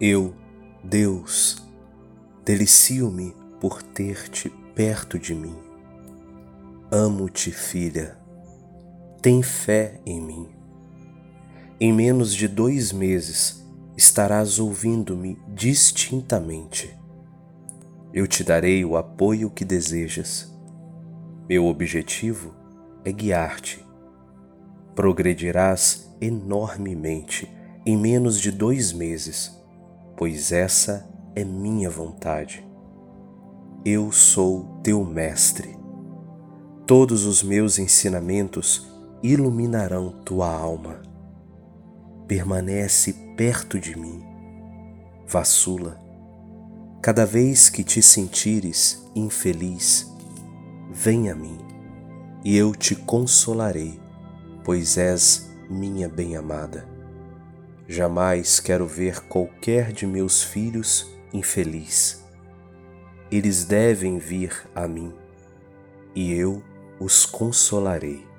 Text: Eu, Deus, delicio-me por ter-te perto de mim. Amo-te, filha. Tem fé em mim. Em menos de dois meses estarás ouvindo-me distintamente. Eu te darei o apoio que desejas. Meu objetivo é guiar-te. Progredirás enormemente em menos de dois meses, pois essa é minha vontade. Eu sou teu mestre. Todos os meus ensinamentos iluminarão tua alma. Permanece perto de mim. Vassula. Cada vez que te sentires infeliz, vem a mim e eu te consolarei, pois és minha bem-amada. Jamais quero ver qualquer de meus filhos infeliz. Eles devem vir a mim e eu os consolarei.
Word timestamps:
Eu, 0.00 0.34
Deus, 0.82 1.62
delicio-me 2.44 3.32
por 3.60 3.80
ter-te 3.80 4.50
perto 4.74 5.20
de 5.20 5.32
mim. 5.36 5.56
Amo-te, 6.90 7.52
filha. 7.52 8.18
Tem 9.22 9.40
fé 9.40 10.00
em 10.04 10.20
mim. 10.20 10.48
Em 11.80 11.92
menos 11.92 12.34
de 12.34 12.48
dois 12.48 12.92
meses 12.92 13.64
estarás 13.96 14.58
ouvindo-me 14.58 15.38
distintamente. 15.46 16.92
Eu 18.12 18.26
te 18.26 18.42
darei 18.42 18.84
o 18.84 18.96
apoio 18.96 19.48
que 19.48 19.64
desejas. 19.64 20.52
Meu 21.48 21.66
objetivo 21.66 22.52
é 23.04 23.12
guiar-te. 23.12 23.86
Progredirás 24.96 26.12
enormemente 26.20 27.48
em 27.86 27.96
menos 27.96 28.40
de 28.40 28.50
dois 28.50 28.92
meses, 28.92 29.63
pois 30.16 30.52
essa 30.52 31.08
é 31.34 31.44
minha 31.44 31.90
vontade. 31.90 32.66
Eu 33.84 34.12
sou 34.12 34.80
teu 34.82 35.04
mestre. 35.04 35.76
Todos 36.86 37.24
os 37.24 37.42
meus 37.42 37.78
ensinamentos 37.78 38.88
iluminarão 39.22 40.10
tua 40.24 40.50
alma. 40.50 41.02
Permanece 42.26 43.12
perto 43.36 43.78
de 43.78 43.98
mim. 43.98 44.22
Vassula. 45.26 45.98
Cada 47.02 47.26
vez 47.26 47.68
que 47.68 47.84
te 47.84 48.00
sentires 48.00 49.06
infeliz, 49.14 50.10
vem 50.90 51.30
a 51.30 51.34
mim 51.34 51.58
e 52.44 52.56
eu 52.56 52.74
te 52.74 52.94
consolarei, 52.94 53.98
pois 54.62 54.96
és 54.96 55.50
minha 55.68 56.08
bem-amada. 56.08 56.93
Jamais 57.86 58.60
quero 58.60 58.86
ver 58.86 59.20
qualquer 59.26 59.92
de 59.92 60.06
meus 60.06 60.42
filhos 60.42 61.14
infeliz. 61.32 62.24
Eles 63.30 63.64
devem 63.64 64.18
vir 64.18 64.66
a 64.74 64.88
mim 64.88 65.12
e 66.14 66.32
eu 66.32 66.62
os 66.98 67.26
consolarei. 67.26 68.33